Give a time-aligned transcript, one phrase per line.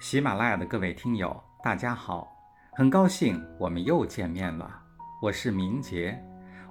[0.00, 2.26] 喜马拉雅的各位听友，大家好，
[2.72, 4.66] 很高兴我们又见面了。
[5.20, 6.18] 我是明杰，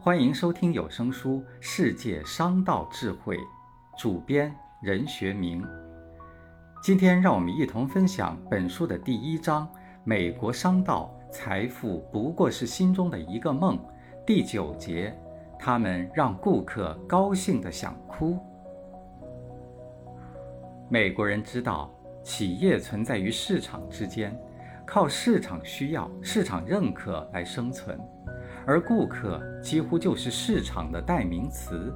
[0.00, 3.36] 欢迎收听有声书《世界商道智慧》，
[3.98, 5.62] 主编任学明。
[6.82, 9.68] 今天让我们一同分享本书的第一章：
[10.04, 13.78] 美国商道，财富不过是心中的一个梦。
[14.26, 15.14] 第九节，
[15.58, 18.38] 他们让顾客高兴的想哭。
[20.88, 21.94] 美国人知道。
[22.28, 24.38] 企业存在于市场之间，
[24.84, 27.98] 靠市场需要、市场认可来生存，
[28.66, 31.90] 而顾客几乎就是市场的代名词。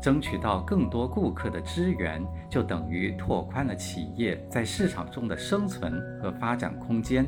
[0.00, 7.26] 争取到更多顾客的支援，就等于拓宽了企业在市场中的生存和发展空间。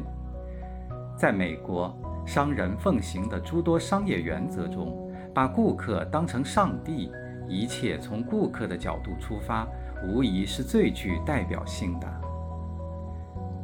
[1.19, 1.93] 在美国，
[2.25, 7.11] 商人奉行的诸多商业原则中，把顾客当成上帝，
[7.49, 9.67] 一切从顾客的角度出发，
[10.07, 12.26] 无疑是最具代表性的。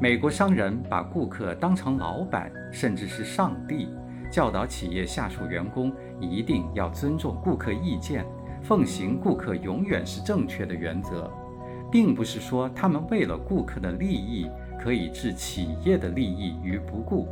[0.02, 3.88] 美国商人把顾客当成老板，甚至是上帝，
[4.32, 8.26] 教导企业下属员工一定要尊重顾客意见，
[8.64, 11.30] 奉行顾客永远是正确的原则，
[11.88, 17.28] 并不是说他们为了顾客的利益可以置企业的利益于不顾。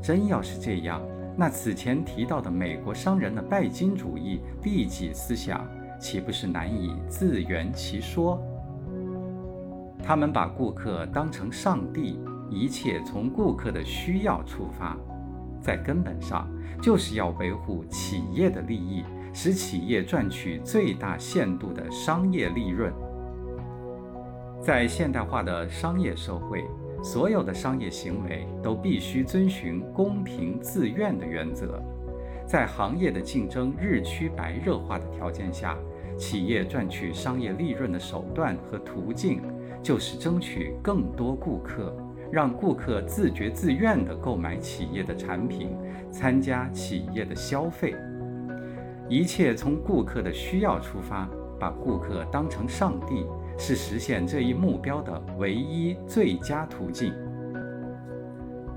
[0.00, 1.02] 真要是这样，
[1.36, 5.68] 那此前提到的美国商人的拜金主义利己思想，
[6.00, 8.42] 岂不是难以自圆其说？
[10.04, 12.18] 他们把顾客当成上帝，
[12.50, 14.96] 一切从顾客的需要出发，
[15.60, 16.48] 在根本上
[16.82, 22.92] 就是要维护企业的利益，使企业赚取最大限度的商业利润。
[24.60, 26.64] 在现代化的商业社会，
[27.02, 31.80] 所有的商业行为都必须遵循公平自愿的原则。
[32.46, 35.78] 在行业的竞争日趋白热化的条件下，
[36.18, 39.40] 企业赚取商业利润的手段和途径。
[39.82, 41.96] 就是争取更多顾客，
[42.30, 45.76] 让顾客自觉自愿地购买企业的产品，
[46.10, 47.94] 参加企业的消费。
[49.08, 53.26] 一切从顾客的需要出发，把顾客当成上帝，
[53.58, 57.12] 是实现这一目标的唯一最佳途径。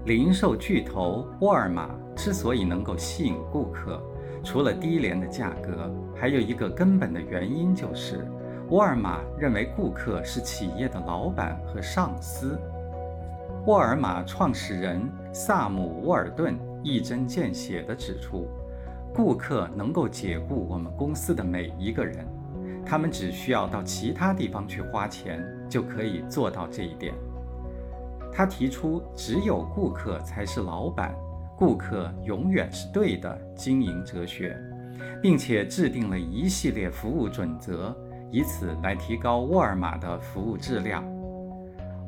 [0.05, 4.01] 零售巨头沃尔玛之所以能够吸引顾客，
[4.43, 8.27] 除了低廉的价格，还有一个根本的原因就是。
[8.73, 12.59] 沃尔玛认为顾客是企业的老板和上司。
[13.67, 14.99] 沃尔玛创始人
[15.31, 18.47] 萨姆·沃尔顿一针见血地指出，
[19.13, 22.25] 顾客能够解雇我们公司的每一个人，
[22.83, 27.13] 他们只需要到其他地方去花钱就可以做到这一点。
[28.31, 31.13] 他提出只有顾客才是老板，
[31.55, 34.59] 顾客永远是对的经营哲学，
[35.21, 37.95] 并且制定了一系列服务准则。
[38.33, 41.05] 以此来提高沃尔玛的服务质量。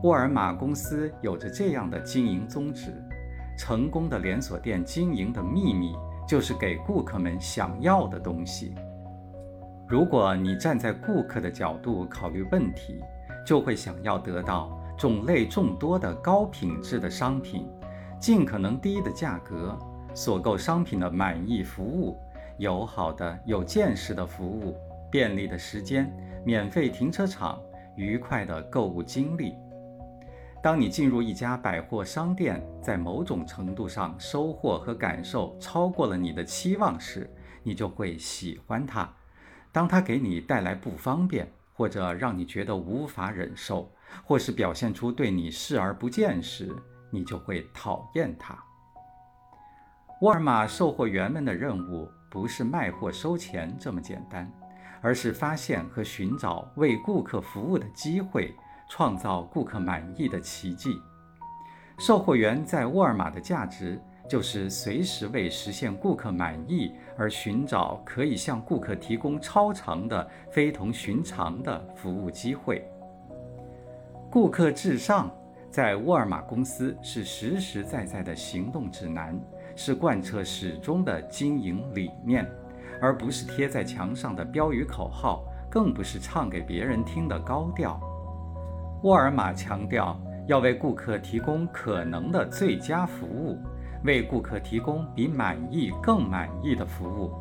[0.01, 2.91] 沃尔玛公司有着这样的经营宗旨：
[3.59, 5.95] 成功的连锁店经营的秘密
[6.27, 8.73] 就是给顾客们想要的东西。
[9.87, 13.03] 如果你站在顾客的角度考虑问题，
[13.45, 17.69] 就会想要得到种类众多的高品质的商品，
[18.19, 19.77] 尽可能低的价格，
[20.15, 22.17] 所购商品的满意服务，
[22.57, 24.75] 友好的有见识的服务。
[25.15, 27.57] 便利的时间、免费停车场、
[27.95, 29.55] 愉快的购物经历。
[30.61, 37.33] 当你进入一家百货商店，在某种程度上收获和感受超过了你的期望时，
[37.63, 39.09] 你就会喜欢它。
[39.71, 43.89] 当它给你带来不方便，或者让你觉得无法忍受，
[44.25, 46.69] 或是表现出对你视而不见时，
[47.09, 48.61] 你就会讨厌它。
[50.19, 54.51] 沃尔玛售货员们的任务不是卖货收钱这么简单。
[55.05, 58.51] 而是发现和寻找为顾客服务的机会，
[58.89, 60.99] 创造顾客满意的奇迹。
[61.99, 72.83] 售货员在沃尔玛的价值就是随时为实现顾客满意而寻找可以向顾客提供超长的、非同寻常的服务机会。
[74.31, 75.31] 顾客至上
[75.69, 79.39] 在沃尔玛公司是实实在在的行动指南，
[79.75, 82.43] 是贯彻始终的经营理念。
[83.01, 87.99] 而不是贴在墙上的标语口号，更不是唱给别人听的高调。
[89.03, 93.57] 沃尔玛强调要为顾客提供可能的最佳服务，
[94.03, 97.31] 为顾客提供比满意更满意的服务。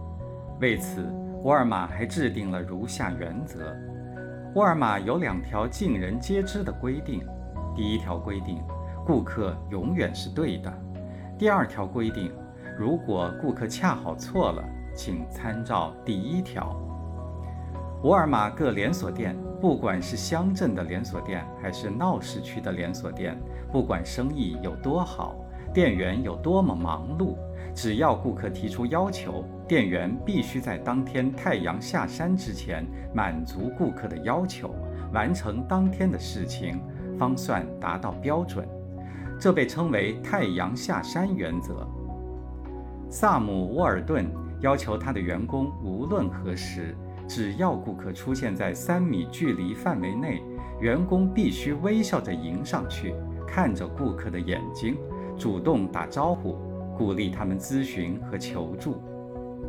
[0.60, 1.06] 为此，
[1.42, 3.74] 沃尔玛还制定了如下原则：
[4.54, 7.22] 沃尔玛有两条尽人皆知的规定。
[7.74, 8.62] 第一条规定，
[9.06, 10.70] 顾客永远是对的；
[11.38, 12.32] 第二条规定，
[12.78, 14.62] 如果顾客恰好错了。
[14.94, 16.74] 请参照第一条。
[18.02, 23.34] 沃尔玛各连锁店不管是乡镇的连锁店，还是闹市区的连锁店，
[23.72, 25.34] 不管生意有多好，
[25.72, 27.34] 店员有多么忙碌，
[27.74, 34.74] 只要顾客提出要求，店员必须在当天太阳下山之前满足顾客的要求，
[35.14, 36.78] 完成当天的事情，
[37.18, 38.68] 方算达到标准。
[39.40, 41.86] 这被称为“太阳下山原则”。
[43.08, 44.26] 萨姆·沃尔顿
[44.64, 46.96] 要求他的员工无论何时，
[47.28, 50.42] 只要顾客出现在三米距离范围内，
[50.80, 53.14] 员工必须微笑着迎上去，
[53.46, 54.96] 看着顾客的眼睛，
[55.36, 56.56] 主动打招呼，
[56.96, 58.96] 鼓励他们咨询和求助。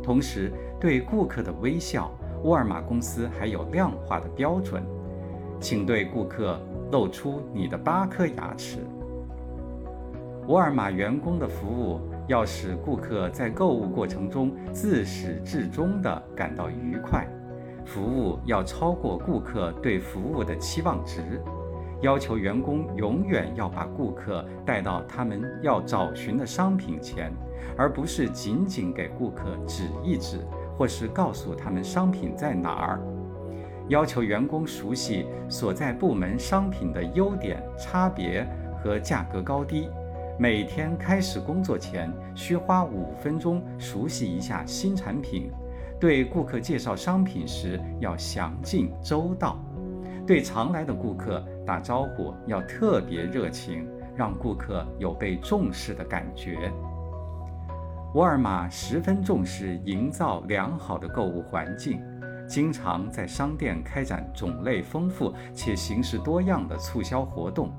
[0.02, 0.50] 同时，
[0.80, 2.10] 对顾客的微笑，
[2.44, 4.82] 沃尔玛公司还有量化的标准，
[5.60, 6.58] 请对顾客
[6.90, 8.78] 露出你的八颗牙齿。
[10.46, 17.26] 沃尔玛员工的服务要使顾客在购物过程中自始至终地感到愉快，
[17.84, 21.40] 服务要超过顾客对服务的期望值，
[22.02, 27.32] 要求员工永远要把顾客带到他们要找寻的商品前，
[27.76, 30.38] 而不是仅仅给顾客指一指，
[30.76, 33.00] 或是告诉他们商品在哪儿。
[33.88, 38.44] 要求员工熟悉所在部门商品的优点、差别
[38.82, 39.88] 和价格高低。
[40.38, 45.50] 每天开始工作前，需花五分钟熟悉一下新产品。
[45.98, 49.58] 对顾客介绍商品时要详尽周到。
[50.26, 56.70] 对常来的顾客打招呼要特别热情，让顾客有被重视的感觉。
[58.12, 62.02] 沃尔玛十分重视营造良好的购物环境，
[62.46, 67.72] 经常在商店开展种类丰富且形式多样的促销活动。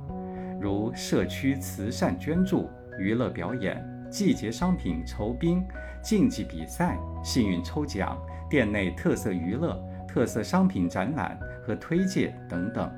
[0.59, 2.69] 如社区慈善捐助、
[3.00, 5.63] 娱乐表演、季节商品酬宾、
[6.01, 8.18] 竞技比赛、幸运抽奖、
[8.50, 12.92] 店内特色娱乐、特色商品展览和推介等等，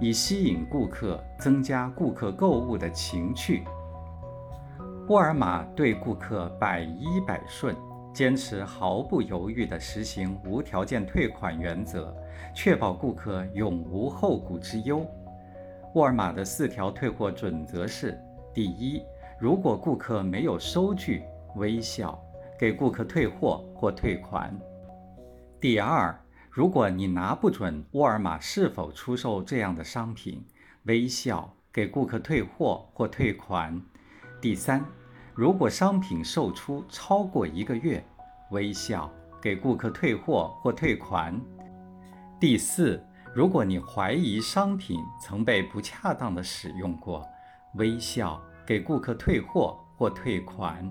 [0.00, 3.64] 以吸引顾客，增加顾客购物的情趣。
[5.08, 7.74] 沃尔玛对顾客百依百顺，
[8.12, 12.12] 坚持毫不犹豫地实行无条件退款原则，
[12.52, 15.06] 确保顾客永无后顾之忧。
[15.96, 18.20] 沃尔玛的四条退货准则是：
[18.52, 19.02] 第一，
[19.40, 21.22] 如果顾客没有收据，
[21.54, 22.22] 微笑
[22.58, 24.50] 给顾客退货或退款；
[25.58, 26.14] 第二，
[26.50, 30.44] 如果你拿不准沃尔玛是否出售这样的商品，
[30.82, 33.80] 微笑给顾客退货或退款；
[34.38, 34.84] 第三，
[35.34, 38.04] 如果商品售出超过一个月，
[38.50, 39.10] 微笑
[39.40, 41.40] 给顾客退货或退款；
[42.38, 43.02] 第四。
[43.36, 47.22] 如果你怀疑商品曾被不恰当的使用过，
[47.74, 50.90] 微笑给顾客退货或退款。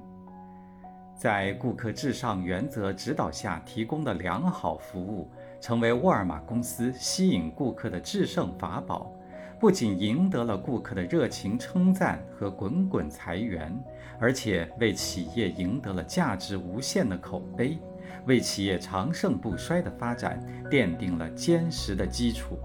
[1.16, 5.28] 在顾客至上原则指导下提供的良好服务，
[5.60, 9.12] 成为沃尔玛公司吸引顾客的制胜法宝，
[9.60, 13.76] 不仅赢得了顾客的热情称赞和滚滚财源，
[14.20, 17.80] 而且为企业赢得了价值无限的口碑。
[18.26, 20.40] 为企业长盛不衰的发展
[20.70, 22.60] 奠定了坚实的基础。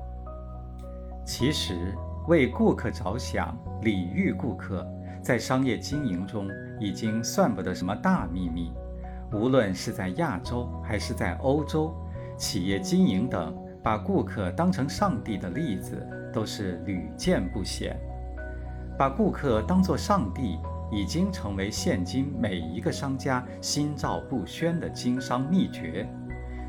[1.24, 1.94] 其实，
[2.26, 4.86] 为顾客着想、礼遇顾客，
[5.22, 6.48] 在商业经营中
[6.78, 8.72] 已经算不得什么大秘密。
[9.32, 11.94] 无论是在亚洲还是在欧洲，
[12.36, 17.96] 企业经营等把顾客当成上帝的例子都是屡见不鲜。
[18.98, 20.58] 把顾客当作上帝。
[20.90, 26.08] 已经成为现今每一个商家心照不宣的经商秘诀。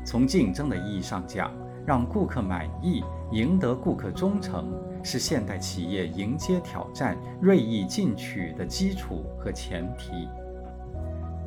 [0.04, 1.52] 从竞争的意义上讲，
[1.86, 10.28] 让顾客满意、赢得顾客忠诚，是现代企业迎接挑战、锐意进取的基础和前提。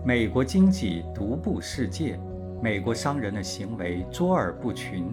[0.04, 2.20] 美国经济独步世界，
[2.62, 5.12] 美国商人的行为卓尔不群，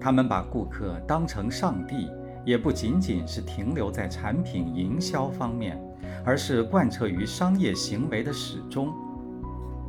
[0.00, 2.08] 他们把顾客当成上帝，
[2.46, 5.78] 也不仅仅是停留在产品营销方面。
[6.24, 8.92] 而是贯彻于商业行为的始终，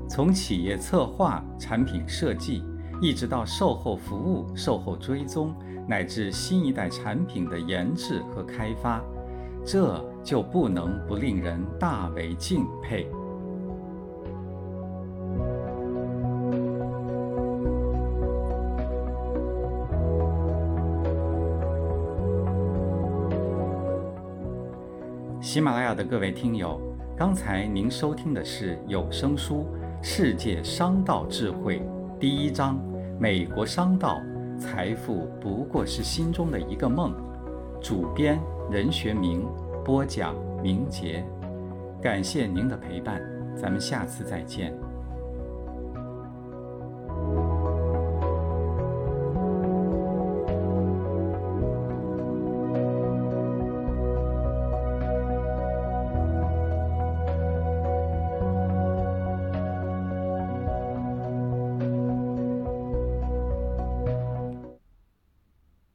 [0.07, 2.63] 从企业策划、产品设计，
[3.01, 5.51] 一直到售后服务、售后追踪，
[5.87, 9.01] 乃至新一代产品的研制和开发，
[9.65, 13.09] 这就不能不令人大为敬佩。
[25.47, 26.77] 喜马拉雅的各位听友，
[27.15, 29.65] 刚才您收听的是有声书
[30.05, 31.79] 《世界商道智慧》
[32.19, 32.77] 第一章：
[33.17, 34.21] 美国商道，
[34.59, 37.15] 财富不过是心中的一个梦。
[37.81, 38.37] 主编
[38.69, 39.47] 任学明，
[39.85, 41.25] 播讲明杰。
[42.01, 43.21] 感谢您的陪伴，
[43.55, 44.77] 咱们下次再见。